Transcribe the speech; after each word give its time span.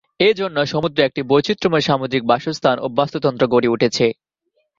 এই 0.19 0.35
জন্য 0.39 0.57
সমুদ্রে 0.65 1.01
একটি 1.05 1.21
বৈচিত্রময় 1.31 1.85
সামুদ্রিক 1.87 2.23
বাসস্থান 2.25 2.75
ও 2.79 2.87
বাস্তুতন্ত্র 2.97 3.43
গড়ে 3.53 3.73
উঠেছে। 3.75 4.05